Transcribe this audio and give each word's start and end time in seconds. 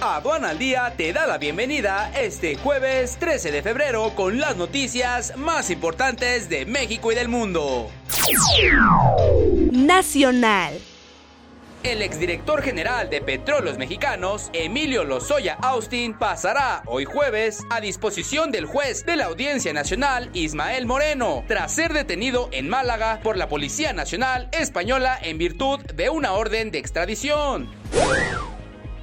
Aduana 0.00 0.50
al 0.50 0.58
Día 0.58 0.92
te 0.94 1.12
da 1.12 1.26
la 1.26 1.38
bienvenida 1.38 2.10
este 2.14 2.56
jueves 2.56 3.16
13 3.18 3.50
de 3.50 3.62
febrero 3.62 4.12
con 4.14 4.38
las 4.38 4.56
noticias 4.56 5.36
más 5.38 5.70
importantes 5.70 6.50
de 6.50 6.66
México 6.66 7.12
y 7.12 7.14
del 7.14 7.28
mundo. 7.28 7.90
Nacional. 9.72 10.78
El 11.82 12.02
exdirector 12.02 12.62
general 12.62 13.08
de 13.08 13.22
Petróleos 13.22 13.78
Mexicanos, 13.78 14.50
Emilio 14.52 15.04
Lozoya 15.04 15.56
Austin, 15.62 16.18
pasará 16.18 16.82
hoy 16.86 17.04
jueves 17.06 17.60
a 17.70 17.80
disposición 17.80 18.50
del 18.50 18.66
juez 18.66 19.06
de 19.06 19.16
la 19.16 19.26
Audiencia 19.26 19.72
Nacional, 19.72 20.28
Ismael 20.34 20.84
Moreno, 20.84 21.44
tras 21.48 21.72
ser 21.72 21.94
detenido 21.94 22.50
en 22.52 22.68
Málaga 22.68 23.20
por 23.22 23.36
la 23.38 23.48
Policía 23.48 23.94
Nacional 23.94 24.48
Española 24.52 25.18
en 25.22 25.38
virtud 25.38 25.80
de 25.94 26.10
una 26.10 26.32
orden 26.32 26.70
de 26.70 26.78
extradición. 26.78 27.70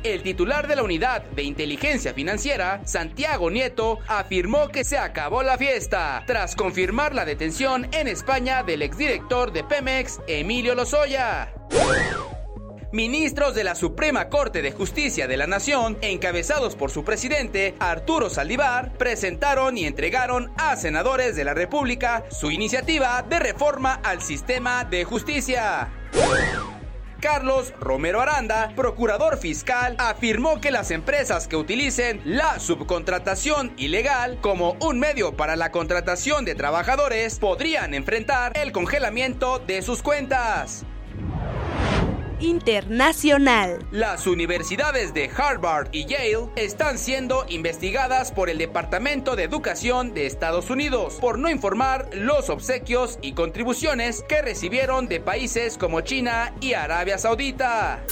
El 0.04 0.22
titular 0.22 0.68
de 0.68 0.76
la 0.76 0.84
Unidad 0.84 1.24
de 1.24 1.43
Inteligencia 1.43 2.14
Financiera, 2.14 2.82
Santiago 2.84 3.50
Nieto, 3.50 4.00
afirmó 4.07 4.68
que 4.68 4.84
se 4.84 4.98
acabó 4.98 5.44
la 5.44 5.57
fiesta 5.57 6.24
tras 6.28 6.57
confirmar 6.57 7.16
la 7.16 7.24
detención 7.24 7.88
en 7.94 8.10
España 8.10 8.64
del 8.64 8.82
exdirector 8.82 9.54
de 9.54 9.64
Pemex, 9.64 10.20
Emilio 10.28 10.75
Lozoya. 10.75 11.54
Ministros 12.92 13.56
de 13.56 13.64
la 13.64 13.75
Suprema 13.75 14.28
Corte 14.28 14.61
de 14.61 14.74
Justicia 14.74 15.25
de 15.25 15.38
la 15.38 15.47
Nación, 15.47 15.97
encabezados 16.02 16.75
por 16.75 16.92
su 16.92 17.06
presidente, 17.06 17.74
Arturo 17.80 18.30
Saldívar, 18.30 18.92
presentaron 18.97 19.78
y 19.78 19.86
entregaron 19.86 20.52
a 20.58 20.75
senadores 20.75 21.38
de 21.38 21.46
la 21.46 21.54
República 21.54 22.25
su 22.30 22.52
iniciativa 22.52 23.24
de 23.24 23.39
reforma 23.39 24.02
al 24.04 24.22
sistema 24.22 24.83
de 24.83 25.06
justicia. 25.06 25.89
Carlos 27.23 27.73
Romero 27.79 28.19
Aranda, 28.19 28.73
procurador 28.75 29.37
fiscal, 29.37 29.95
afirmó 29.97 30.59
que 30.59 30.71
las 30.71 30.91
empresas 30.91 31.47
que 31.47 31.55
utilicen 31.55 32.19
la 32.25 32.59
subcontratación 32.59 33.71
ilegal 33.77 34.39
como 34.41 34.75
un 34.81 34.99
medio 34.99 35.38
para 35.38 35.55
la 35.55 35.71
contratación 35.71 36.43
de 36.43 36.53
trabajadores 36.53 37.39
podrían 37.39 37.93
enfrentar 37.93 38.52
el 38.57 38.73
congelamiento 38.73 39.59
de 39.59 39.81
sus 39.81 40.03
cuentas 40.03 40.85
internacional. 42.44 43.80
Las 43.91 44.27
universidades 44.27 45.13
de 45.13 45.31
Harvard 45.36 45.88
y 45.91 46.05
Yale 46.05 46.49
están 46.55 46.97
siendo 46.97 47.45
investigadas 47.47 48.31
por 48.31 48.49
el 48.49 48.58
Departamento 48.58 49.36
de 49.36 49.44
Educación 49.44 50.13
de 50.13 50.25
Estados 50.25 50.69
Unidos 50.69 51.17
por 51.21 51.39
no 51.39 51.49
informar 51.49 52.09
los 52.14 52.49
obsequios 52.49 53.17
y 53.21 53.33
contribuciones 53.33 54.23
que 54.27 54.41
recibieron 54.41 55.08
de 55.08 55.19
países 55.19 55.77
como 55.77 56.02
China 56.02 56.53
y 56.59 56.73
Arabia 56.73 57.17
Saudita. 57.17 58.03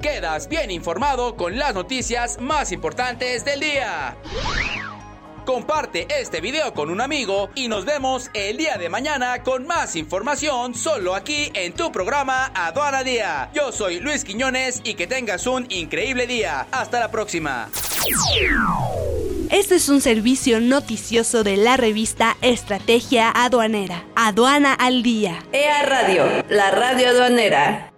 Quedas 0.00 0.48
bien 0.48 0.70
informado 0.70 1.36
con 1.36 1.58
las 1.58 1.74
noticias 1.74 2.40
más 2.40 2.72
importantes 2.72 3.44
del 3.44 3.60
día. 3.60 4.16
Comparte 5.44 6.06
este 6.20 6.40
video 6.40 6.72
con 6.72 6.88
un 6.88 7.00
amigo 7.00 7.50
y 7.56 7.66
nos 7.66 7.84
vemos 7.84 8.30
el 8.32 8.56
día 8.56 8.76
de 8.76 8.88
mañana 8.88 9.42
con 9.42 9.66
más 9.66 9.96
información 9.96 10.74
solo 10.74 11.16
aquí 11.16 11.50
en 11.54 11.72
tu 11.72 11.90
programa 11.90 12.52
Aduana 12.54 13.02
Día. 13.02 13.50
Yo 13.52 13.72
soy 13.72 13.98
Luis 13.98 14.24
Quiñones 14.24 14.80
y 14.84 14.94
que 14.94 15.08
tengas 15.08 15.46
un 15.46 15.66
increíble 15.68 16.26
día. 16.26 16.66
Hasta 16.70 17.00
la 17.00 17.10
próxima. 17.10 17.68
Este 19.50 19.74
es 19.74 19.88
un 19.88 20.00
servicio 20.00 20.60
noticioso 20.60 21.42
de 21.42 21.56
la 21.56 21.76
revista 21.76 22.36
Estrategia 22.40 23.30
Aduanera. 23.34 24.04
Aduana 24.14 24.72
al 24.74 25.02
Día. 25.02 25.42
EA 25.52 25.82
Radio, 25.82 26.24
la 26.48 26.70
radio 26.70 27.08
aduanera. 27.08 27.91